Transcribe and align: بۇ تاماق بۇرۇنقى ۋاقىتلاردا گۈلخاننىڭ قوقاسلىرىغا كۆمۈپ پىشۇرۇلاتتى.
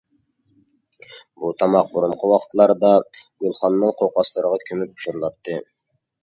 بۇ 1.43 1.51
تاماق 1.59 1.91
بۇرۇنقى 1.97 2.29
ۋاقىتلاردا 2.31 2.91
گۈلخاننىڭ 3.19 3.93
قوقاسلىرىغا 4.01 4.59
كۆمۈپ 4.71 4.97
پىشۇرۇلاتتى. 4.97 5.61